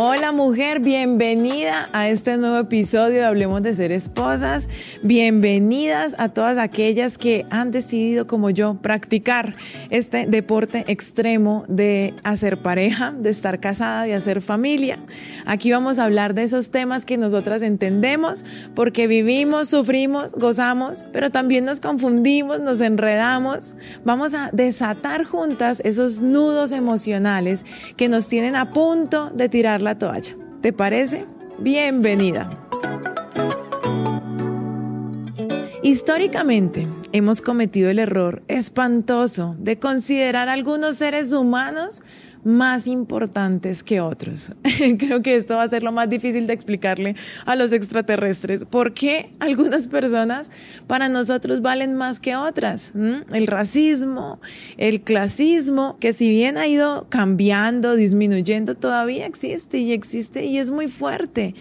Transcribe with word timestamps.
Hola 0.00 0.30
mujer, 0.30 0.78
bienvenida 0.78 1.88
a 1.92 2.08
este 2.08 2.36
nuevo 2.36 2.56
episodio 2.56 3.26
Hablemos 3.26 3.62
de 3.62 3.74
Ser 3.74 3.90
Esposas. 3.90 4.68
Bienvenidas 5.02 6.14
a 6.18 6.28
todas 6.28 6.56
aquellas 6.56 7.18
que 7.18 7.44
han 7.50 7.72
decidido, 7.72 8.28
como 8.28 8.50
yo, 8.50 8.74
practicar 8.74 9.56
este 9.90 10.26
deporte 10.26 10.84
extremo 10.86 11.64
de 11.66 12.14
hacer 12.22 12.58
pareja, 12.58 13.10
de 13.10 13.30
estar 13.30 13.58
casada, 13.58 14.04
de 14.04 14.14
hacer 14.14 14.40
familia. 14.40 15.00
Aquí 15.46 15.72
vamos 15.72 15.98
a 15.98 16.04
hablar 16.04 16.32
de 16.32 16.44
esos 16.44 16.70
temas 16.70 17.04
que 17.04 17.18
nosotras 17.18 17.60
entendemos 17.62 18.44
porque 18.76 19.08
vivimos, 19.08 19.68
sufrimos, 19.68 20.32
gozamos, 20.34 21.08
pero 21.12 21.30
también 21.30 21.64
nos 21.64 21.80
confundimos, 21.80 22.60
nos 22.60 22.80
enredamos. 22.80 23.74
Vamos 24.04 24.34
a 24.34 24.50
desatar 24.52 25.24
juntas 25.24 25.82
esos 25.84 26.22
nudos 26.22 26.70
emocionales 26.70 27.64
que 27.96 28.08
nos 28.08 28.28
tienen 28.28 28.54
a 28.54 28.70
punto 28.70 29.30
de 29.30 29.48
tirar 29.48 29.82
la 29.82 29.87
toalla. 29.96 30.36
¿Te 30.60 30.72
parece? 30.72 31.24
Bienvenida. 31.58 32.50
Históricamente 35.82 36.86
hemos 37.12 37.40
cometido 37.40 37.88
el 37.88 37.98
error 37.98 38.42
espantoso 38.48 39.56
de 39.58 39.78
considerar 39.78 40.48
a 40.48 40.52
algunos 40.52 40.96
seres 40.96 41.32
humanos 41.32 42.02
más 42.48 42.86
importantes 42.86 43.82
que 43.82 44.00
otros. 44.00 44.52
Creo 44.98 45.20
que 45.20 45.36
esto 45.36 45.56
va 45.56 45.64
a 45.64 45.68
ser 45.68 45.82
lo 45.82 45.92
más 45.92 46.08
difícil 46.08 46.46
de 46.46 46.54
explicarle 46.54 47.14
a 47.44 47.54
los 47.56 47.72
extraterrestres. 47.72 48.64
¿Por 48.64 48.94
qué 48.94 49.30
algunas 49.38 49.86
personas 49.86 50.50
para 50.86 51.10
nosotros 51.10 51.60
valen 51.60 51.94
más 51.94 52.20
que 52.20 52.36
otras? 52.36 52.92
¿Mm? 52.94 53.34
El 53.34 53.46
racismo, 53.46 54.40
el 54.78 55.02
clasismo, 55.02 55.98
que 56.00 56.14
si 56.14 56.30
bien 56.30 56.56
ha 56.56 56.66
ido 56.66 57.06
cambiando, 57.10 57.96
disminuyendo, 57.96 58.74
todavía 58.74 59.26
existe 59.26 59.78
y 59.78 59.92
existe 59.92 60.46
y 60.46 60.56
es 60.56 60.70
muy 60.70 60.88
fuerte. 60.88 61.54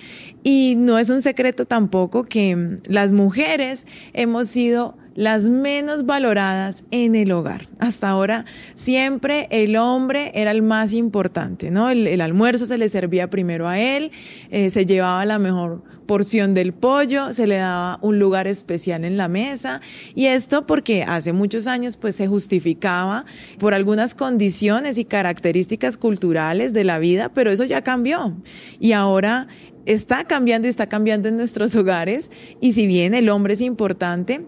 Y 0.44 0.76
no 0.78 0.98
es 0.98 1.10
un 1.10 1.22
secreto 1.22 1.66
tampoco 1.66 2.24
que 2.24 2.78
las 2.88 3.12
mujeres 3.12 3.88
hemos 4.14 4.48
sido 4.48 4.96
las 5.18 5.50
menos 5.50 6.06
valoradas 6.06 6.86
en 6.92 7.16
el 7.16 7.32
hogar. 7.32 7.66
Hasta 7.80 8.08
ahora 8.08 8.46
siempre 8.76 9.48
el 9.50 9.76
hombre 9.76 10.32
era 10.36 10.52
el 10.52 10.62
más 10.62 10.94
importante, 10.94 11.72
¿no? 11.72 11.90
El, 11.90 12.22
almuerzo 12.22 12.68
se 12.68 12.78
le 12.78 12.88
servía 12.88 13.28
primero 13.28 13.68
a 13.68 13.80
él, 13.80 14.12
eh, 14.52 14.70
se 14.70 14.86
llevaba 14.86 15.26
la 15.26 15.40
mejor 15.40 15.82
porción 16.06 16.54
del 16.54 16.72
pollo, 16.72 17.34
se 17.34 17.48
le 17.48 17.56
daba 17.56 17.98
un 18.04 18.20
lugar 18.20 18.46
especial 18.46 19.06
en 19.06 19.18
la 19.18 19.28
mesa 19.28 19.82
y 20.14 20.28
esto 20.28 20.68
porque 20.68 21.04
hace 21.04 21.34
muchos 21.34 21.66
años 21.66 21.98
pues 21.98 22.16
se 22.16 22.28
justificaba 22.28 23.26
por 23.58 23.74
algunas 23.74 24.14
condiciones 24.14 25.00
y 25.00 25.06
características 25.06 25.98
culturales 25.98 26.74
de 26.74 26.84
la 26.84 27.00
vida, 27.00 27.30
pero 27.30 27.50
eso 27.50 27.64
ya 27.64 27.82
cambió 27.82 28.38
y 28.80 28.92
ahora 28.92 29.48
está 29.88 30.26
cambiando 30.26 30.68
y 30.68 30.70
está 30.70 30.88
cambiando 30.88 31.28
en 31.28 31.38
nuestros 31.38 31.76
hogares 31.76 32.30
y 32.62 32.74
si 32.74 32.86
bien 32.86 33.16
el 33.16 33.30
hombre 33.30 33.56
es 33.56 33.62
importante, 33.62 34.46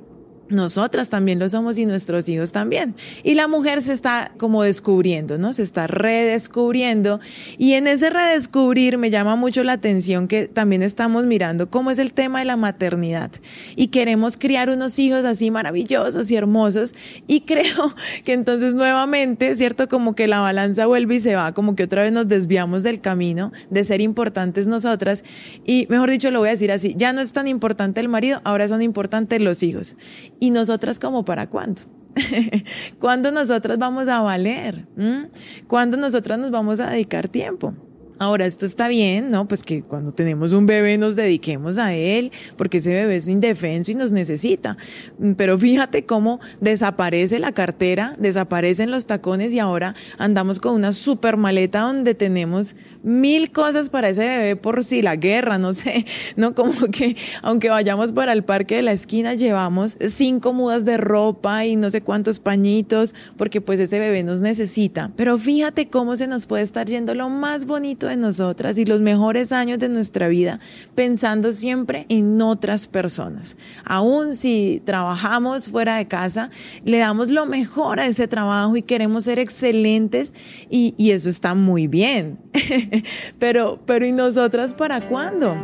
nosotras 0.49 1.09
también 1.09 1.39
lo 1.39 1.47
somos 1.47 1.77
y 1.77 1.85
nuestros 1.85 2.27
hijos 2.29 2.51
también. 2.51 2.95
Y 3.23 3.35
la 3.35 3.47
mujer 3.47 3.81
se 3.81 3.93
está 3.93 4.31
como 4.37 4.63
descubriendo, 4.63 5.37
¿no? 5.37 5.53
Se 5.53 5.63
está 5.63 5.87
redescubriendo. 5.87 7.19
Y 7.57 7.73
en 7.73 7.87
ese 7.87 8.09
redescubrir 8.09 8.97
me 8.97 9.11
llama 9.11 9.35
mucho 9.35 9.63
la 9.63 9.73
atención 9.73 10.27
que 10.27 10.47
también 10.47 10.81
estamos 10.81 11.25
mirando 11.25 11.69
cómo 11.69 11.91
es 11.91 11.99
el 11.99 12.13
tema 12.13 12.39
de 12.39 12.45
la 12.45 12.57
maternidad. 12.57 13.31
Y 13.75 13.87
queremos 13.87 14.37
criar 14.37 14.69
unos 14.69 14.97
hijos 14.99 15.25
así 15.25 15.51
maravillosos 15.51 16.29
y 16.31 16.35
hermosos. 16.35 16.95
Y 17.27 17.41
creo 17.49 17.95
que 18.23 18.33
entonces 18.33 18.73
nuevamente, 18.73 19.55
¿cierto? 19.55 19.87
Como 19.87 20.15
que 20.15 20.27
la 20.27 20.39
balanza 20.39 20.85
vuelve 20.85 21.15
y 21.15 21.19
se 21.19 21.35
va, 21.35 21.53
como 21.53 21.75
que 21.75 21.83
otra 21.83 22.03
vez 22.03 22.11
nos 22.11 22.27
desviamos 22.27 22.83
del 22.83 23.01
camino 23.01 23.51
de 23.69 23.83
ser 23.83 24.01
importantes 24.01 24.67
nosotras. 24.67 25.23
Y 25.65 25.85
mejor 25.89 26.09
dicho, 26.09 26.31
lo 26.31 26.39
voy 26.39 26.49
a 26.49 26.51
decir 26.51 26.71
así, 26.71 26.95
ya 26.97 27.13
no 27.13 27.21
es 27.21 27.33
tan 27.33 27.47
importante 27.47 27.99
el 27.99 28.09
marido, 28.09 28.41
ahora 28.43 28.67
son 28.67 28.81
importantes 28.81 29.41
los 29.41 29.63
hijos. 29.63 29.95
¿Y 30.39 30.51
nosotras 30.51 30.99
como 30.99 31.25
para 31.25 31.47
cuándo? 31.49 31.81
¿Cuándo 32.99 33.31
nosotras 33.31 33.77
vamos 33.77 34.07
a 34.07 34.21
valer? 34.21 34.87
¿Mm? 34.95 35.25
¿Cuándo 35.67 35.97
nosotras 35.97 36.39
nos 36.39 36.51
vamos 36.51 36.79
a 36.79 36.89
dedicar 36.89 37.27
tiempo? 37.27 37.73
Ahora, 38.19 38.45
esto 38.45 38.65
está 38.65 38.89
bien, 38.89 39.31
¿no? 39.31 39.47
Pues 39.47 39.63
que 39.63 39.81
cuando 39.81 40.11
tenemos 40.11 40.51
un 40.51 40.65
bebé 40.65 40.97
nos 40.97 41.15
dediquemos 41.15 41.77
a 41.77 41.93
él, 41.93 42.33
porque 42.57 42.79
ese 42.79 42.91
bebé 42.91 43.15
es 43.15 43.29
indefenso 43.29 43.91
y 43.91 43.95
nos 43.95 44.11
necesita. 44.11 44.75
Mm, 45.19 45.33
pero 45.33 45.57
fíjate 45.57 46.05
cómo 46.05 46.41
desaparece 46.59 47.39
la 47.39 47.53
cartera, 47.53 48.15
desaparecen 48.19 48.91
los 48.91 49.07
tacones 49.07 49.53
y 49.53 49.59
ahora 49.59 49.95
andamos 50.17 50.59
con 50.59 50.73
una 50.73 50.91
super 50.91 51.37
maleta 51.37 51.79
donde 51.79 52.13
tenemos 52.13 52.75
mil 53.03 53.53
cosas 53.53 53.89
para 53.89 54.09
ese 54.09 54.27
bebé 54.27 54.55
por 54.57 54.83
si 54.83 55.01
la 55.01 55.15
guerra, 55.15 55.57
no 55.57 55.71
sé, 55.71 56.05
¿no? 56.35 56.53
Como 56.53 56.87
que 56.91 57.15
aunque 57.41 57.69
vayamos 57.69 58.11
para 58.11 58.33
el 58.33 58.43
parque 58.43 58.75
de 58.75 58.81
la 58.81 58.91
esquina 58.91 59.33
llevamos 59.33 59.97
cinco 60.09 60.51
mudas 60.51 60.83
de 60.83 60.97
ropa 60.97 61.65
y 61.65 61.77
no 61.77 61.89
sé 61.89 62.01
cuántos 62.01 62.41
pañitos, 62.41 63.15
porque 63.37 63.61
pues 63.61 63.79
ese 63.79 63.97
bebé 63.97 64.23
nos 64.23 64.41
necesita. 64.41 65.11
Pero 65.15 65.37
fíjate 65.37 65.87
cómo 65.87 66.17
se 66.17 66.27
nos 66.27 66.47
puede 66.47 66.63
estar 66.63 66.85
yendo 66.85 67.13
lo 67.13 67.29
más 67.29 67.65
bonito 67.65 68.08
de 68.09 68.17
nosotras 68.17 68.77
y 68.77 68.85
los 68.85 68.99
mejores 69.01 69.51
años 69.51 69.79
de 69.79 69.89
nuestra 69.89 70.27
vida 70.27 70.59
pensando 70.95 71.53
siempre 71.53 72.05
en 72.09 72.41
otras 72.41 72.87
personas. 72.87 73.57
Aún 73.85 74.35
si 74.35 74.81
trabajamos 74.85 75.69
fuera 75.69 75.97
de 75.97 76.07
casa, 76.07 76.49
le 76.83 76.97
damos 76.97 77.29
lo 77.29 77.45
mejor 77.45 77.99
a 77.99 78.07
ese 78.07 78.27
trabajo 78.27 78.75
y 78.75 78.81
queremos 78.81 79.23
ser 79.23 79.39
excelentes 79.39 80.33
y, 80.69 80.93
y 80.97 81.11
eso 81.11 81.29
está 81.29 81.53
muy 81.55 81.87
bien. 81.87 82.37
pero, 83.39 83.79
pero 83.85 84.05
¿y 84.05 84.11
nosotras 84.11 84.73
para 84.73 85.01
cuándo? 85.01 85.55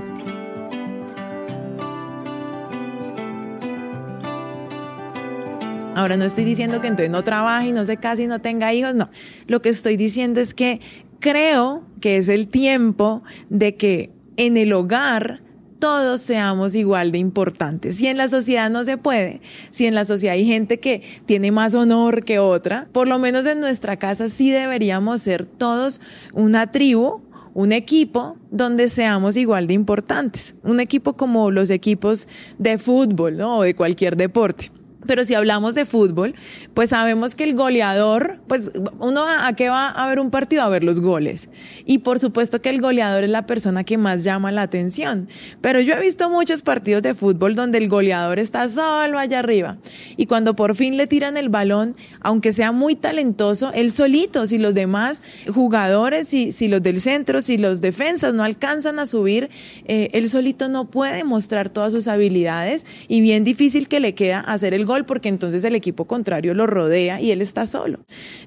Ahora 5.96 6.18
no 6.18 6.26
estoy 6.26 6.44
diciendo 6.44 6.82
que 6.82 6.88
entonces 6.88 7.10
no 7.10 7.24
trabaje 7.24 7.70
y 7.70 7.72
no 7.72 7.86
se 7.86 7.96
case 7.96 8.24
y 8.24 8.28
no 8.28 8.42
tenga 8.42 8.74
hijos, 8.74 8.94
no. 8.96 9.10
Lo 9.48 9.62
que 9.62 9.70
estoy 9.70 9.96
diciendo 9.96 10.42
es 10.42 10.54
que 10.54 10.82
creo 11.20 11.84
que 12.02 12.18
es 12.18 12.30
el 12.30 12.48
tiempo 12.48 13.24
de 13.50 13.76
que 13.76 14.12
en 14.38 14.58
el 14.58 14.74
hogar 14.74 15.42
todos 15.80 16.22
seamos 16.22 16.76
igual 16.76 17.12
de 17.12 17.18
importantes. 17.20 17.98
Si 17.98 18.08
en 18.08 18.18
la 18.18 18.28
sociedad 18.28 18.70
no 18.70 18.84
se 18.84 18.98
puede, 18.98 19.42
si 19.70 19.86
en 19.86 19.96
la 19.96 20.06
sociedad 20.06 20.36
hay 20.36 20.46
gente 20.46 20.80
que 20.80 21.02
tiene 21.26 21.52
más 21.52 21.76
honor 21.76 22.24
que 22.24 22.40
otra, 22.40 22.88
por 22.92 23.08
lo 23.08 23.20
menos 23.20 23.46
en 23.46 23.60
nuestra 23.60 23.98
casa 23.98 24.30
sí 24.30 24.50
deberíamos 24.52 25.22
ser 25.22 25.46
todos 25.46 26.02
una 26.34 26.72
tribu 26.72 27.22
un 27.56 27.72
equipo 27.72 28.38
donde 28.52 28.90
seamos 28.90 29.38
igual 29.38 29.66
de 29.66 29.74
importantes. 29.74 30.56
Un 30.64 30.82
equipo 30.82 31.14
como 31.14 31.52
los 31.52 31.70
equipos 31.70 32.28
de 32.58 32.78
fútbol 32.78 33.40
o 33.40 33.62
de 33.62 33.74
cualquier 33.74 34.18
deporte. 34.18 34.72
Pero 35.06 35.26
si 35.26 35.34
hablamos 35.34 35.76
de 35.76 35.86
fútbol, 35.86 36.36
pues 36.74 36.90
sabemos 36.92 37.36
que 37.36 37.44
el 37.44 37.56
goleador, 37.56 38.40
pues 38.48 38.72
uno 39.00 39.26
a, 39.28 39.54
qué 39.54 39.70
va 39.70 39.90
a 39.90 40.08
ver 40.08 40.20
un 40.20 40.32
partido 40.32 40.64
a 40.64 40.70
ver 40.70 40.84
los 40.84 41.00
goles. 41.00 41.50
Y 41.86 42.00
por 42.00 42.20
supuesto 42.20 42.62
que 42.62 42.70
el 42.70 42.82
goleador 42.82 43.24
es 43.24 43.30
la 43.30 43.46
persona 43.46 43.84
que 43.84 43.98
más 43.98 44.24
llama 44.24 44.52
la 44.52 44.64
atención. 44.64 45.28
Pero 45.62 45.80
yo 45.80 45.96
he 45.96 46.00
visto 46.00 46.30
muchos 46.30 46.62
partidos 46.62 47.04
de 47.04 47.16
fútbol 47.16 47.56
donde 47.56 47.78
el 47.78 47.90
goleador 47.90 48.40
está 48.40 48.68
solo 48.68 49.20
allá 49.20 49.40
arriba. 49.40 49.78
Y 50.18 50.26
cuando 50.26 50.56
por 50.56 50.76
fin 50.76 50.98
le 50.98 51.08
tiran 51.08 51.38
el 51.38 51.50
balón, 51.50 51.96
aunque 52.22 52.54
sea 52.54 52.72
muy 52.72 52.96
talentoso, 52.96 53.72
él 53.74 53.92
solito, 53.92 54.46
si 54.48 54.58
los 54.58 54.74
demás 54.74 55.22
jugadores, 55.54 56.28
si, 56.28 56.52
si 56.52 56.68
los 56.68 56.82
del 56.82 57.02
centro, 57.02 57.42
si 57.42 57.58
los 57.58 57.82
defensas 57.82 58.34
no 58.34 58.44
alcanzan 58.44 59.00
a 59.00 59.06
subir, 59.06 59.50
eh, 59.86 60.10
él 60.14 60.30
solito 60.30 60.70
no 60.70 60.86
puede 60.86 61.24
mostrar 61.24 61.70
todas 61.70 61.92
sus 61.92 62.08
habilidades 62.08 62.86
y 63.08 63.22
bien 63.22 63.44
difícil 63.44 63.88
que 63.88 64.00
le 64.00 64.16
queda 64.16 64.40
hacer 64.40 64.74
el 64.74 64.86
gol 64.86 64.95
porque 65.04 65.30
entonces 65.30 65.64
el 65.64 65.76
equipo 65.76 66.06
contrario 66.06 66.54
lo 66.54 66.68
rodea 66.68 67.20
y 67.20 67.32
él 67.32 67.42
está 67.42 67.68
solo. 67.68 68.00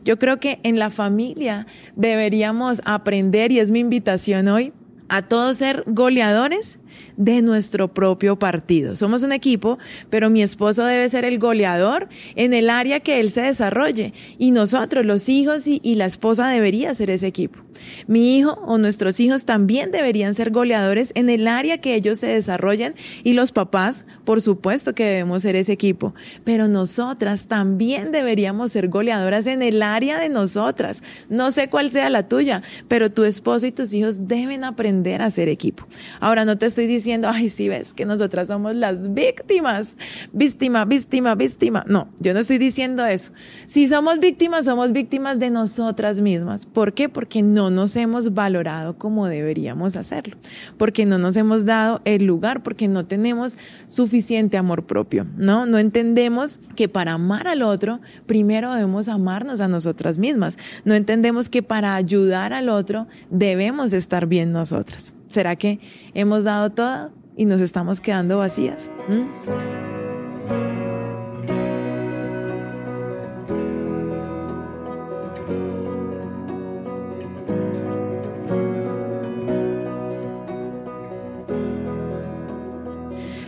Yo 0.05 0.19
creo 0.19 0.41
que 0.41 0.61
en 0.63 0.79
la 0.79 0.91
familia 0.91 1.67
deberíamos 1.97 2.81
aprender, 2.85 3.53
y 3.53 3.59
es 3.59 3.71
mi 3.71 3.81
invitación 3.81 4.49
hoy, 4.49 4.73
a 5.09 5.23
todos 5.23 5.57
ser 5.57 5.85
goleadores 5.87 6.79
de 7.17 7.43
nuestro 7.43 7.89
propio 7.89 8.39
partido. 8.39 8.97
Somos 8.97 9.23
un 9.23 9.33
equipo, 9.33 9.79
pero 10.11 10.31
mi 10.31 10.43
esposo 10.43 10.85
debe 10.85 11.09
ser 11.09 11.25
el 11.25 11.39
goleador 11.39 12.09
en 12.37 12.55
el 12.55 12.71
área 12.71 13.01
que 13.01 13.21
él 13.21 13.31
se 13.31 13.43
desarrolle 13.43 14.13
y 14.39 14.51
nosotros, 14.51 15.05
los 15.05 15.29
hijos 15.29 15.67
y, 15.67 15.81
la 15.99 16.07
esposa 16.07 16.49
debería 16.49 16.95
ser 16.95 17.11
ese 17.11 17.27
equipo. 17.27 17.59
Mi 18.07 18.37
hijo 18.37 18.53
o 18.67 18.79
nuestros 18.79 19.19
hijos 19.21 19.45
también 19.45 19.91
deberían 19.91 20.35
ser 20.35 20.51
goleadores 20.51 21.13
en 21.15 21.29
el 21.29 21.49
área 21.49 21.79
que 21.79 21.95
ellos 21.95 22.19
se 22.19 22.29
desarrollen 22.29 22.95
y 23.25 23.33
los 23.33 23.53
papás, 23.53 24.07
por 24.25 24.41
supuesto 24.41 24.95
que 24.95 25.05
debemos 25.05 25.43
ser 25.43 25.57
ese 25.57 25.73
equipo, 25.73 26.15
pero 26.45 26.69
nosotras 26.69 27.49
también 27.49 28.13
deberíamos 28.13 28.73
ser 28.73 28.89
goleadoras 28.89 29.47
en 29.47 29.63
el 29.63 29.83
área 29.83 30.19
de 30.19 30.29
nosotras. 30.29 31.03
No 31.29 31.51
sé 31.51 31.69
cuál 31.69 31.91
sea 31.91 32.11
la 32.11 32.29
tuya, 32.29 32.63
pero 32.87 33.11
tu 33.11 33.25
esposo 33.25 33.67
y 33.67 33.73
tus 33.73 33.93
hijos 33.95 34.29
deben 34.29 34.65
aprender 34.65 35.23
a 35.23 35.31
ser 35.31 35.49
equipo. 35.49 35.87
Ahora 36.21 36.45
no 36.45 36.59
te 36.59 36.67
estoy 36.67 36.87
diciendo, 36.89 37.29
ay, 37.31 37.49
sí 37.49 37.69
ves 37.69 37.95
que 37.95 38.05
nosotras 38.05 38.49
somos 38.49 38.75
las 38.75 39.15
víctimas, 39.15 39.97
víctima, 40.33 40.85
víctima, 40.85 41.35
víctima. 41.35 41.85
No, 41.87 42.09
yo 42.19 42.35
no 42.35 42.41
estoy 42.41 42.59
diciendo 42.59 43.07
eso. 43.07 43.33
Si 43.67 43.87
somos 43.87 44.19
víctimas, 44.19 44.65
somos 44.65 44.93
víctimas 44.93 45.39
de 45.39 45.51
nosotras 45.51 46.21
mismas. 46.21 46.67
¿Por 46.67 46.95
qué? 46.95 47.09
Porque 47.09 47.43
no 47.43 47.71
nos 47.71 47.97
hemos 47.97 48.35
valorado 48.35 48.99
como 48.99 49.27
deberíamos 49.27 49.97
hacerlo, 49.97 50.37
porque 50.77 51.07
no 51.07 51.19
nos 51.19 51.37
hemos 51.37 51.65
dado 51.65 52.01
el 52.05 52.25
lugar, 52.25 52.63
porque 52.63 52.89
no 52.89 53.07
tenemos 53.07 53.59
suficiente 53.87 54.57
amor 54.57 54.87
propio, 54.87 55.27
¿no? 55.37 55.67
No 55.67 55.79
entendemos 55.79 56.61
que 56.75 56.89
para 56.89 57.13
amar 57.13 57.49
al 57.49 57.63
otro, 57.63 58.01
primero 58.27 58.73
debemos 58.73 59.09
amarnos 59.09 59.61
a 59.61 59.69
nosotras 59.69 60.19
mismas. 60.19 60.59
No 60.85 60.95
entendemos 60.95 61.49
que 61.49 61.63
para 61.63 61.95
ayudar 61.95 62.53
al 62.53 62.69
otro 62.69 63.07
debemos 63.31 63.93
estar 63.93 64.27
bien 64.27 64.53
nosotras. 64.53 65.15
¿Será 65.29 65.57
que 65.57 65.79
hemos 66.15 66.45
dado 66.45 66.71
todo 66.71 67.13
y 67.37 67.45
nos 67.45 67.61
estamos 67.61 68.01
quedando 68.01 68.39
vacías? 68.39 68.91
¿Mm? 69.09 69.69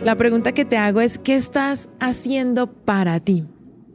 La 0.03 0.15
pregunta 0.15 0.51
que 0.51 0.65
te 0.65 0.77
hago 0.77 0.99
es, 0.99 1.19
¿qué 1.19 1.35
estás 1.35 1.89
haciendo 1.99 2.67
para 2.67 3.19
ti? 3.19 3.45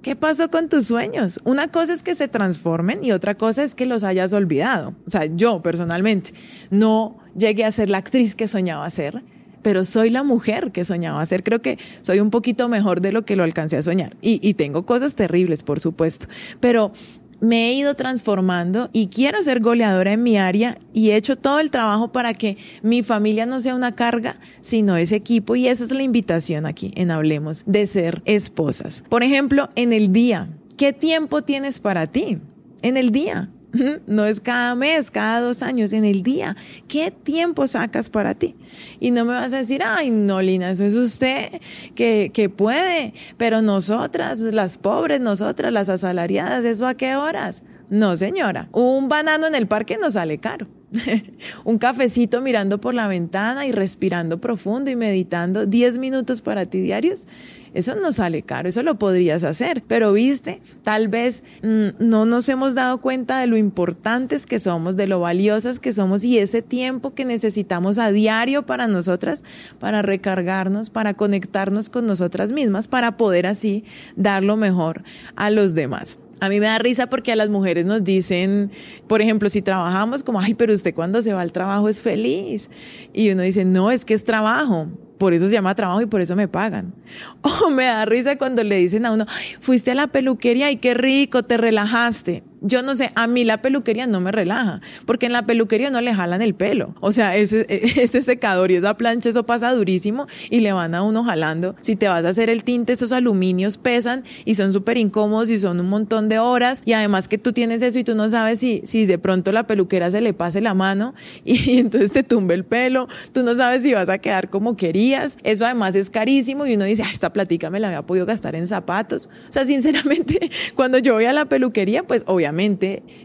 ¿Qué 0.06 0.14
pasó 0.14 0.52
con 0.52 0.68
tus 0.68 0.86
sueños? 0.86 1.40
Una 1.42 1.66
cosa 1.66 1.92
es 1.92 2.04
que 2.04 2.14
se 2.14 2.28
transformen 2.28 3.02
y 3.02 3.10
otra 3.10 3.34
cosa 3.34 3.64
es 3.64 3.74
que 3.74 3.86
los 3.86 4.04
hayas 4.04 4.32
olvidado. 4.32 4.94
O 5.04 5.10
sea, 5.10 5.24
yo 5.24 5.62
personalmente 5.62 6.30
no 6.70 7.18
llegué 7.36 7.64
a 7.64 7.72
ser 7.72 7.90
la 7.90 7.98
actriz 7.98 8.36
que 8.36 8.46
soñaba 8.46 8.88
ser, 8.88 9.24
pero 9.62 9.84
soy 9.84 10.10
la 10.10 10.22
mujer 10.22 10.70
que 10.70 10.84
soñaba 10.84 11.26
ser. 11.26 11.42
Creo 11.42 11.60
que 11.60 11.80
soy 12.02 12.20
un 12.20 12.30
poquito 12.30 12.68
mejor 12.68 13.00
de 13.00 13.10
lo 13.10 13.24
que 13.24 13.34
lo 13.34 13.42
alcancé 13.42 13.78
a 13.78 13.82
soñar. 13.82 14.16
Y, 14.20 14.38
y 14.48 14.54
tengo 14.54 14.86
cosas 14.86 15.16
terribles, 15.16 15.64
por 15.64 15.80
supuesto. 15.80 16.28
Pero 16.60 16.92
me 17.40 17.68
he 17.68 17.74
ido 17.74 17.94
transformando 17.94 18.90
y 18.92 19.08
quiero 19.08 19.42
ser 19.42 19.60
goleadora 19.60 20.12
en 20.12 20.22
mi 20.22 20.38
área 20.38 20.78
y 20.92 21.10
he 21.10 21.16
hecho 21.16 21.36
todo 21.36 21.60
el 21.60 21.70
trabajo 21.70 22.12
para 22.12 22.34
que 22.34 22.56
mi 22.82 23.02
familia 23.02 23.46
no 23.46 23.60
sea 23.60 23.74
una 23.74 23.92
carga, 23.92 24.38
sino 24.60 24.96
ese 24.96 25.16
equipo 25.16 25.56
y 25.56 25.68
esa 25.68 25.84
es 25.84 25.90
la 25.90 26.02
invitación 26.02 26.66
aquí 26.66 26.92
en 26.96 27.10
Hablemos 27.10 27.64
de 27.66 27.86
ser 27.86 28.22
esposas. 28.24 29.04
Por 29.08 29.22
ejemplo, 29.22 29.68
en 29.74 29.92
el 29.92 30.12
día, 30.12 30.48
¿qué 30.76 30.92
tiempo 30.92 31.42
tienes 31.42 31.78
para 31.78 32.06
ti? 32.06 32.38
En 32.82 32.96
el 32.96 33.10
día. 33.10 33.50
No 34.06 34.24
es 34.24 34.40
cada 34.40 34.74
mes, 34.74 35.10
cada 35.10 35.40
dos 35.40 35.62
años, 35.62 35.92
en 35.92 36.04
el 36.04 36.22
día. 36.22 36.56
¿Qué 36.88 37.10
tiempo 37.10 37.66
sacas 37.66 38.10
para 38.10 38.34
ti? 38.34 38.54
Y 39.00 39.10
no 39.10 39.24
me 39.24 39.34
vas 39.34 39.52
a 39.52 39.58
decir, 39.58 39.82
ay, 39.84 40.10
no, 40.10 40.40
Lina, 40.42 40.70
eso 40.70 40.84
es 40.84 40.94
usted 40.94 41.60
que, 41.94 42.30
que 42.32 42.48
puede, 42.48 43.14
pero 43.36 43.62
nosotras, 43.62 44.40
las 44.40 44.78
pobres, 44.78 45.20
nosotras, 45.20 45.72
las 45.72 45.88
asalariadas, 45.88 46.64
¿eso 46.64 46.86
a 46.86 46.94
qué 46.94 47.16
horas? 47.16 47.62
No, 47.88 48.16
señora. 48.16 48.68
Un 48.72 49.08
banano 49.08 49.46
en 49.46 49.54
el 49.54 49.66
parque 49.66 49.96
no 50.00 50.10
sale 50.10 50.38
caro. 50.38 50.66
un 51.64 51.78
cafecito 51.78 52.40
mirando 52.40 52.80
por 52.80 52.94
la 52.94 53.08
ventana 53.08 53.66
y 53.66 53.72
respirando 53.72 54.40
profundo 54.40 54.90
y 54.90 54.96
meditando 54.96 55.66
10 55.66 55.98
minutos 55.98 56.40
para 56.40 56.66
ti 56.66 56.80
diarios, 56.80 57.26
eso 57.76 57.94
no 57.94 58.10
sale 58.10 58.40
caro, 58.40 58.70
eso 58.70 58.82
lo 58.82 58.98
podrías 58.98 59.44
hacer, 59.44 59.82
pero 59.86 60.14
viste, 60.14 60.62
tal 60.82 61.08
vez 61.08 61.44
mm, 61.62 61.88
no 61.98 62.24
nos 62.24 62.48
hemos 62.48 62.74
dado 62.74 63.02
cuenta 63.02 63.38
de 63.38 63.46
lo 63.46 63.58
importantes 63.58 64.46
que 64.46 64.58
somos, 64.58 64.96
de 64.96 65.06
lo 65.06 65.20
valiosas 65.20 65.78
que 65.78 65.92
somos 65.92 66.24
y 66.24 66.38
ese 66.38 66.62
tiempo 66.62 67.12
que 67.12 67.26
necesitamos 67.26 67.98
a 67.98 68.10
diario 68.10 68.64
para 68.64 68.88
nosotras, 68.88 69.44
para 69.78 70.00
recargarnos, 70.00 70.88
para 70.88 71.12
conectarnos 71.12 71.90
con 71.90 72.06
nosotras 72.06 72.50
mismas, 72.50 72.88
para 72.88 73.18
poder 73.18 73.46
así 73.46 73.84
dar 74.16 74.42
lo 74.42 74.56
mejor 74.56 75.02
a 75.36 75.50
los 75.50 75.74
demás. 75.74 76.18
A 76.40 76.48
mí 76.48 76.60
me 76.60 76.66
da 76.66 76.78
risa 76.78 77.08
porque 77.08 77.32
a 77.32 77.36
las 77.36 77.50
mujeres 77.50 77.84
nos 77.84 78.04
dicen, 78.04 78.70
por 79.06 79.20
ejemplo, 79.20 79.50
si 79.50 79.60
trabajamos, 79.60 80.22
como, 80.22 80.40
ay, 80.40 80.54
pero 80.54 80.72
usted 80.72 80.94
cuando 80.94 81.20
se 81.20 81.34
va 81.34 81.42
al 81.42 81.52
trabajo 81.52 81.88
es 81.88 82.00
feliz. 82.02 82.68
Y 83.12 83.30
uno 83.30 83.42
dice, 83.42 83.64
no, 83.64 83.90
es 83.90 84.04
que 84.04 84.12
es 84.12 84.24
trabajo. 84.24 84.88
Por 85.18 85.32
eso 85.32 85.46
se 85.46 85.52
llama 85.52 85.74
trabajo 85.74 86.00
y 86.02 86.06
por 86.06 86.20
eso 86.20 86.36
me 86.36 86.48
pagan. 86.48 86.94
O 87.66 87.70
me 87.70 87.84
da 87.84 88.04
risa 88.04 88.36
cuando 88.36 88.62
le 88.62 88.76
dicen 88.76 89.06
a 89.06 89.12
uno, 89.12 89.26
fuiste 89.60 89.90
a 89.90 89.94
la 89.94 90.08
peluquería 90.08 90.70
y 90.70 90.76
qué 90.76 90.94
rico, 90.94 91.42
te 91.42 91.56
relajaste 91.56 92.42
yo 92.66 92.82
no 92.82 92.96
sé, 92.96 93.10
a 93.14 93.26
mí 93.26 93.44
la 93.44 93.62
peluquería 93.62 94.06
no 94.06 94.20
me 94.20 94.32
relaja, 94.32 94.80
porque 95.04 95.26
en 95.26 95.32
la 95.32 95.46
peluquería 95.46 95.90
no 95.90 96.00
le 96.00 96.14
jalan 96.14 96.42
el 96.42 96.54
pelo. 96.54 96.94
O 97.00 97.12
sea, 97.12 97.36
ese, 97.36 97.66
ese 97.68 98.22
secador 98.22 98.70
y 98.70 98.76
esa 98.76 98.96
plancha, 98.96 99.28
eso 99.28 99.46
pasa 99.46 99.72
durísimo 99.72 100.26
y 100.50 100.60
le 100.60 100.72
van 100.72 100.94
a 100.94 101.02
uno 101.02 101.24
jalando. 101.24 101.74
Si 101.80 101.96
te 101.96 102.08
vas 102.08 102.24
a 102.24 102.30
hacer 102.30 102.50
el 102.50 102.64
tinte, 102.64 102.92
esos 102.92 103.12
aluminios 103.12 103.78
pesan 103.78 104.24
y 104.44 104.56
son 104.56 104.72
súper 104.72 104.98
incómodos 104.98 105.50
y 105.50 105.58
son 105.58 105.80
un 105.80 105.88
montón 105.88 106.28
de 106.28 106.38
horas. 106.38 106.82
Y 106.84 106.92
además 106.92 107.28
que 107.28 107.38
tú 107.38 107.52
tienes 107.52 107.82
eso 107.82 107.98
y 107.98 108.04
tú 108.04 108.14
no 108.14 108.28
sabes 108.28 108.58
si, 108.58 108.82
si 108.84 109.06
de 109.06 109.18
pronto 109.18 109.52
la 109.52 109.66
peluquera 109.66 110.10
se 110.10 110.20
le 110.20 110.32
pase 110.32 110.60
la 110.60 110.74
mano 110.74 111.14
y, 111.44 111.78
entonces 111.78 112.12
te 112.12 112.22
tumbe 112.22 112.54
el 112.54 112.64
pelo. 112.64 113.08
Tú 113.32 113.42
no 113.42 113.54
sabes 113.54 113.82
si 113.82 113.92
vas 113.94 114.08
a 114.08 114.18
quedar 114.18 114.50
como 114.50 114.76
querías. 114.76 115.38
Eso 115.44 115.64
además 115.64 115.94
es 115.94 116.10
carísimo 116.10 116.66
y 116.66 116.74
uno 116.74 116.84
dice, 116.84 117.02
ah, 117.04 117.10
esta 117.12 117.32
platica 117.32 117.70
me 117.70 117.80
la 117.80 117.88
había 117.88 118.02
podido 118.02 118.26
gastar 118.26 118.56
en 118.56 118.66
zapatos. 118.66 119.28
O 119.48 119.52
sea, 119.52 119.64
sinceramente, 119.66 120.50
cuando 120.74 120.98
yo 120.98 121.14
voy 121.14 121.26
a 121.26 121.32
la 121.32 121.44
peluquería, 121.44 122.02
pues 122.02 122.24
obviamente 122.26 122.55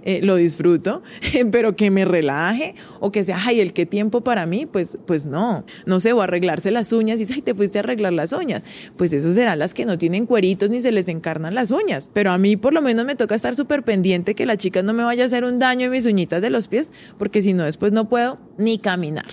eh, 0.03 0.21
lo 0.23 0.35
disfruto, 0.35 1.03
pero 1.51 1.75
que 1.75 1.89
me 1.91 2.05
relaje 2.05 2.75
o 2.99 3.11
que 3.11 3.23
sea, 3.23 3.39
ay, 3.45 3.59
el 3.59 3.73
qué 3.73 3.85
tiempo 3.85 4.21
para 4.21 4.45
mí, 4.45 4.65
pues, 4.65 4.97
pues 5.05 5.25
no. 5.25 5.65
No 5.85 5.99
sé, 5.99 6.13
o 6.13 6.21
arreglarse 6.21 6.71
las 6.71 6.91
uñas 6.93 7.19
y 7.19 7.33
ay, 7.33 7.41
te 7.41 7.53
fuiste 7.53 7.79
a 7.79 7.81
arreglar 7.81 8.13
las 8.13 8.33
uñas. 8.33 8.63
Pues 8.97 9.13
eso 9.13 9.29
serán 9.31 9.59
las 9.59 9.73
que 9.73 9.85
no 9.85 9.97
tienen 9.97 10.25
cueritos 10.25 10.69
ni 10.69 10.81
se 10.81 10.91
les 10.91 11.07
encarnan 11.07 11.55
las 11.55 11.71
uñas. 11.71 12.09
Pero 12.13 12.31
a 12.31 12.37
mí 12.37 12.57
por 12.57 12.73
lo 12.73 12.81
menos 12.81 13.05
me 13.05 13.15
toca 13.15 13.35
estar 13.35 13.55
súper 13.55 13.83
pendiente 13.83 14.35
que 14.35 14.45
la 14.45 14.57
chica 14.57 14.83
no 14.83 14.93
me 14.93 15.03
vaya 15.03 15.23
a 15.23 15.25
hacer 15.25 15.43
un 15.43 15.57
daño 15.57 15.85
en 15.85 15.91
mis 15.91 16.05
uñitas 16.05 16.41
de 16.41 16.49
los 16.49 16.67
pies, 16.67 16.91
porque 17.17 17.41
si 17.41 17.53
no, 17.53 17.63
después 17.63 17.91
no 17.91 18.09
puedo 18.09 18.39
ni 18.57 18.77
caminar. 18.77 19.25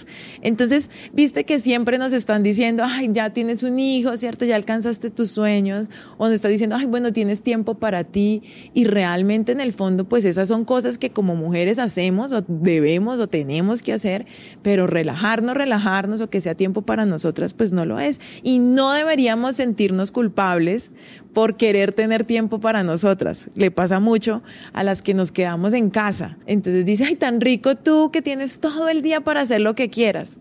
Entonces, 0.42 0.90
viste 1.12 1.44
que 1.44 1.58
siempre 1.58 1.98
nos 1.98 2.12
están 2.12 2.42
diciendo, 2.42 2.84
ay, 2.86 3.10
ya 3.12 3.30
tienes 3.30 3.62
un 3.62 3.78
hijo, 3.78 4.16
¿cierto? 4.16 4.44
Ya 4.44 4.56
alcanzaste 4.56 5.10
tus 5.10 5.30
sueños. 5.30 5.90
O 6.16 6.26
nos 6.26 6.34
está 6.34 6.48
diciendo, 6.48 6.76
ay, 6.76 6.86
bueno, 6.86 7.12
tienes 7.12 7.42
tiempo 7.42 7.74
para 7.74 8.04
ti. 8.04 8.42
Y 8.74 8.84
realmente 8.84 9.52
en 9.52 9.60
el 9.60 9.72
fondo, 9.78 10.04
pues 10.06 10.26
esas 10.26 10.48
son 10.48 10.66
cosas 10.66 10.98
que 10.98 11.10
como 11.10 11.36
mujeres 11.36 11.78
hacemos 11.78 12.32
o 12.32 12.42
debemos 12.46 13.20
o 13.20 13.28
tenemos 13.28 13.82
que 13.82 13.94
hacer, 13.94 14.26
pero 14.60 14.86
relajarnos, 14.86 15.56
relajarnos 15.56 16.20
o 16.20 16.28
que 16.28 16.42
sea 16.42 16.54
tiempo 16.54 16.82
para 16.82 17.06
nosotras, 17.06 17.54
pues 17.54 17.72
no 17.72 17.86
lo 17.86 17.98
es. 18.00 18.20
Y 18.42 18.58
no 18.58 18.92
deberíamos 18.92 19.56
sentirnos 19.56 20.10
culpables 20.10 20.90
por 21.32 21.56
querer 21.56 21.92
tener 21.92 22.24
tiempo 22.24 22.58
para 22.58 22.82
nosotras. 22.82 23.48
Le 23.54 23.70
pasa 23.70 24.00
mucho 24.00 24.42
a 24.72 24.82
las 24.82 25.00
que 25.00 25.14
nos 25.14 25.30
quedamos 25.30 25.72
en 25.72 25.90
casa. 25.90 26.36
Entonces 26.46 26.84
dice, 26.84 27.04
ay, 27.04 27.14
tan 27.14 27.40
rico 27.40 27.76
tú 27.76 28.10
que 28.10 28.20
tienes 28.20 28.60
todo 28.60 28.88
el 28.88 29.00
día 29.00 29.20
para 29.20 29.42
hacer 29.42 29.60
lo 29.60 29.74
que 29.74 29.88
quieras. 29.88 30.38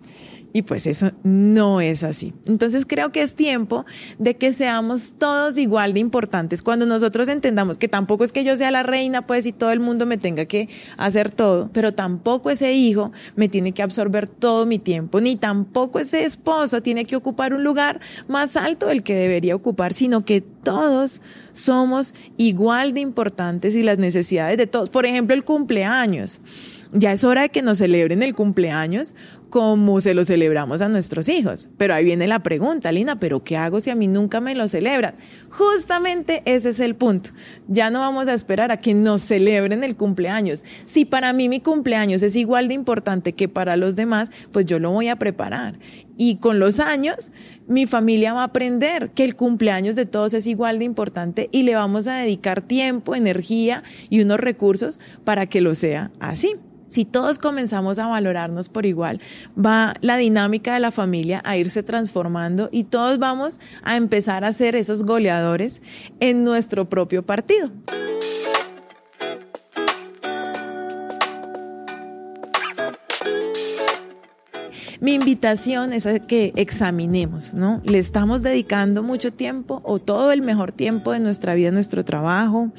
Y 0.57 0.63
pues 0.63 0.87
eso 0.87 1.11
no 1.21 1.81
es 1.81 2.03
así. 2.03 2.33
Entonces 2.47 2.87
creo 2.87 3.11
que 3.11 3.21
es 3.21 3.35
tiempo 3.35 3.85
de 4.17 4.37
que 4.37 4.53
seamos 4.53 5.13
todos 5.19 5.59
igual 5.59 5.93
de 5.93 5.99
importantes. 5.99 6.63
Cuando 6.63 6.87
nosotros 6.87 7.29
entendamos 7.29 7.77
que 7.77 7.87
tampoco 7.87 8.23
es 8.23 8.31
que 8.31 8.43
yo 8.43 8.57
sea 8.57 8.71
la 8.71 8.81
reina, 8.81 9.27
pues 9.27 9.45
y 9.45 9.51
todo 9.51 9.69
el 9.71 9.79
mundo 9.79 10.07
me 10.07 10.17
tenga 10.17 10.45
que 10.45 10.67
hacer 10.97 11.31
todo, 11.31 11.69
pero 11.73 11.93
tampoco 11.93 12.49
ese 12.49 12.73
hijo 12.73 13.11
me 13.35 13.49
tiene 13.49 13.71
que 13.71 13.83
absorber 13.83 14.27
todo 14.27 14.65
mi 14.65 14.79
tiempo, 14.79 15.21
ni 15.21 15.35
tampoco 15.35 15.99
ese 15.99 16.23
esposo 16.23 16.81
tiene 16.81 17.05
que 17.05 17.15
ocupar 17.15 17.53
un 17.53 17.63
lugar 17.63 18.01
más 18.27 18.57
alto 18.57 18.87
del 18.87 19.03
que 19.03 19.13
debería 19.13 19.55
ocupar, 19.55 19.93
sino 19.93 20.25
que 20.25 20.41
todos 20.41 21.21
somos 21.51 22.15
igual 22.37 22.95
de 22.95 23.01
importantes 23.01 23.75
y 23.75 23.83
las 23.83 23.99
necesidades 23.99 24.57
de 24.57 24.65
todos. 24.65 24.89
Por 24.89 25.05
ejemplo, 25.05 25.35
el 25.35 25.43
cumpleaños. 25.43 26.41
Ya 26.93 27.11
es 27.11 27.23
hora 27.23 27.41
de 27.41 27.49
que 27.49 27.61
nos 27.61 27.79
celebren 27.79 28.23
el 28.23 28.33
cumpleaños 28.33 29.13
como 29.49 30.01
se 30.01 30.13
lo 30.13 30.25
celebramos 30.25 30.81
a 30.81 30.89
nuestros 30.89 31.29
hijos. 31.29 31.69
Pero 31.77 31.93
ahí 31.93 32.03
viene 32.03 32.27
la 32.27 32.39
pregunta, 32.39 32.91
Lina, 32.91 33.19
¿pero 33.19 33.43
qué 33.43 33.57
hago 33.57 33.79
si 33.79 33.89
a 33.89 33.95
mí 33.95 34.07
nunca 34.07 34.41
me 34.41 34.55
lo 34.55 34.67
celebran? 34.67 35.15
Justamente 35.49 36.41
ese 36.45 36.69
es 36.69 36.79
el 36.79 36.95
punto. 36.95 37.31
Ya 37.67 37.89
no 37.89 37.99
vamos 37.99 38.27
a 38.27 38.33
esperar 38.33 38.71
a 38.71 38.77
que 38.77 38.93
nos 38.93 39.21
celebren 39.21 39.83
el 39.83 39.95
cumpleaños. 39.95 40.65
Si 40.85 41.05
para 41.05 41.33
mí 41.33 41.49
mi 41.49 41.61
cumpleaños 41.61 42.23
es 42.23 42.35
igual 42.35 42.67
de 42.67 42.73
importante 42.73 43.33
que 43.33 43.47
para 43.47 43.77
los 43.77 43.95
demás, 43.95 44.29
pues 44.51 44.65
yo 44.65 44.79
lo 44.79 44.91
voy 44.91 45.07
a 45.07 45.15
preparar. 45.15 45.79
Y 46.17 46.37
con 46.37 46.59
los 46.59 46.79
años, 46.79 47.31
mi 47.67 47.85
familia 47.85 48.33
va 48.33 48.41
a 48.41 48.45
aprender 48.45 49.11
que 49.11 49.23
el 49.23 49.35
cumpleaños 49.35 49.95
de 49.95 50.05
todos 50.05 50.33
es 50.33 50.47
igual 50.47 50.79
de 50.79 50.85
importante 50.85 51.47
y 51.51 51.63
le 51.63 51.75
vamos 51.75 52.07
a 52.07 52.15
dedicar 52.15 52.61
tiempo, 52.61 53.15
energía 53.15 53.83
y 54.09 54.21
unos 54.21 54.39
recursos 54.39 54.99
para 55.23 55.45
que 55.45 55.61
lo 55.61 55.75
sea 55.75 56.11
así. 56.19 56.55
Si 56.87 57.05
todos 57.05 57.39
comenzamos 57.39 57.99
a 57.99 58.07
valorarnos 58.07 58.69
por 58.69 58.85
igual, 58.85 59.19
va 59.57 59.95
la 60.01 60.17
dinámica 60.17 60.73
de 60.73 60.79
la 60.79 60.91
familia 60.91 61.41
a 61.45 61.57
irse 61.57 61.83
transformando 61.83 62.69
y 62.71 62.85
todos 62.85 63.19
vamos 63.19 63.59
a 63.83 63.95
empezar 63.97 64.43
a 64.43 64.53
ser 64.53 64.75
esos 64.75 65.03
goleadores 65.03 65.81
en 66.19 66.43
nuestro 66.43 66.89
propio 66.89 67.25
partido. 67.25 67.71
Mi 74.99 75.13
invitación 75.13 75.93
es 75.93 76.07
a 76.07 76.19
que 76.19 76.53
examinemos, 76.55 77.53
¿no? 77.53 77.81
¿Le 77.85 77.99
estamos 77.99 78.41
dedicando 78.41 79.03
mucho 79.03 79.31
tiempo 79.31 79.81
o 79.83 79.99
todo 79.99 80.31
el 80.31 80.41
mejor 80.41 80.71
tiempo 80.71 81.11
de 81.11 81.19
nuestra 81.19 81.53
vida, 81.53 81.71
nuestro 81.71 82.03
trabajo, 82.03 82.71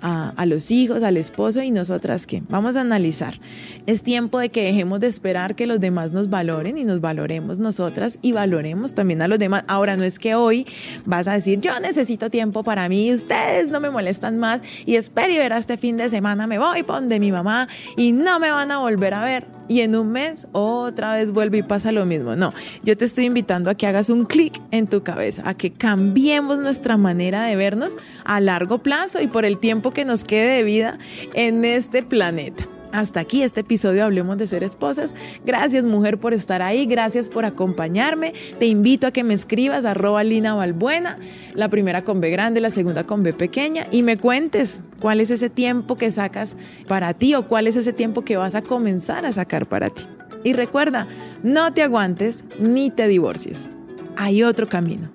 a, 0.00 0.46
los 0.46 0.70
hijos, 0.70 1.02
al 1.02 1.16
esposo 1.16 1.62
y 1.62 1.70
nosotras 1.70 2.26
qué? 2.26 2.42
Vamos 2.48 2.76
a 2.76 2.82
analizar. 2.82 3.40
Es 3.86 4.02
tiempo 4.02 4.38
de 4.38 4.50
que 4.50 4.64
dejemos 4.64 5.00
de 5.00 5.08
esperar 5.08 5.56
que 5.56 5.66
los 5.66 5.80
demás 5.80 6.12
nos 6.12 6.30
valoren 6.30 6.78
y 6.78 6.84
nos 6.84 7.00
valoremos 7.00 7.58
nosotras 7.58 8.18
y 8.22 8.32
valoremos 8.32 8.94
también 8.94 9.22
a 9.22 9.28
los 9.28 9.38
demás. 9.38 9.64
Ahora, 9.66 9.96
no 9.96 10.04
es 10.04 10.18
que 10.18 10.34
hoy 10.34 10.66
vas 11.04 11.26
a 11.26 11.34
decir, 11.34 11.60
yo 11.60 11.78
necesito 11.80 12.30
tiempo 12.30 12.62
para 12.62 12.88
mí, 12.88 13.12
ustedes 13.12 13.68
no 13.68 13.80
me 13.80 13.90
molestan 13.90 14.38
más 14.38 14.60
y 14.86 14.96
espero 14.96 15.32
y 15.32 15.38
verá 15.38 15.58
este 15.58 15.76
fin 15.76 15.96
de 15.96 16.08
semana 16.08 16.46
me 16.46 16.58
voy 16.58 16.82
pon 16.82 17.08
de 17.08 17.20
mi 17.20 17.32
mamá 17.32 17.68
y 17.96 18.12
no 18.12 18.38
me 18.38 18.50
van 18.50 18.70
a 18.70 18.78
volver 18.78 19.14
a 19.14 19.24
ver. 19.24 19.46
Y 19.68 19.80
en 19.80 19.96
un 19.96 20.12
mes 20.12 20.46
otra 20.52 21.14
vez 21.14 21.30
vuelve 21.30 21.58
y 21.58 21.62
pasa 21.62 21.92
lo 21.92 22.04
mismo. 22.04 22.36
No, 22.36 22.52
yo 22.82 22.96
te 22.96 23.04
estoy 23.04 23.26
invitando 23.26 23.70
a 23.70 23.74
que 23.74 23.86
hagas 23.86 24.10
un 24.10 24.24
clic 24.24 24.60
en 24.70 24.86
tu 24.86 25.02
cabeza, 25.02 25.42
a 25.46 25.54
que 25.54 25.72
cambiemos 25.72 26.58
nuestra 26.58 26.96
manera 26.96 27.44
de 27.44 27.56
vernos 27.56 27.96
a 28.24 28.40
largo 28.40 28.78
plazo 28.78 29.20
y 29.20 29.26
por 29.26 29.44
el 29.44 29.58
tiempo 29.58 29.90
que 29.92 30.04
nos 30.04 30.24
quede 30.24 30.56
de 30.56 30.62
vida 30.62 30.98
en 31.34 31.64
este 31.64 32.02
planeta. 32.02 32.64
Hasta 32.94 33.18
aquí 33.18 33.42
este 33.42 33.62
episodio 33.62 34.04
Hablemos 34.04 34.38
de 34.38 34.46
ser 34.46 34.62
esposas. 34.62 35.16
Gracias 35.44 35.84
mujer 35.84 36.18
por 36.18 36.32
estar 36.32 36.62
ahí, 36.62 36.86
gracias 36.86 37.28
por 37.28 37.44
acompañarme. 37.44 38.34
Te 38.60 38.66
invito 38.66 39.08
a 39.08 39.10
que 39.10 39.24
me 39.24 39.34
escribas 39.34 39.84
arroba 39.84 40.22
Lina 40.22 40.54
Valbuena, 40.54 41.18
la 41.54 41.68
primera 41.68 42.04
con 42.04 42.20
B 42.20 42.30
grande, 42.30 42.60
la 42.60 42.70
segunda 42.70 43.02
con 43.02 43.24
B 43.24 43.32
pequeña 43.32 43.88
y 43.90 44.04
me 44.04 44.16
cuentes 44.16 44.78
cuál 45.00 45.18
es 45.18 45.30
ese 45.30 45.50
tiempo 45.50 45.96
que 45.96 46.12
sacas 46.12 46.54
para 46.86 47.14
ti 47.14 47.34
o 47.34 47.48
cuál 47.48 47.66
es 47.66 47.74
ese 47.74 47.92
tiempo 47.92 48.22
que 48.22 48.36
vas 48.36 48.54
a 48.54 48.62
comenzar 48.62 49.26
a 49.26 49.32
sacar 49.32 49.66
para 49.66 49.90
ti. 49.90 50.04
Y 50.44 50.52
recuerda, 50.52 51.08
no 51.42 51.74
te 51.74 51.82
aguantes 51.82 52.44
ni 52.60 52.90
te 52.90 53.08
divorcies. 53.08 53.68
Hay 54.16 54.44
otro 54.44 54.68
camino. 54.68 55.10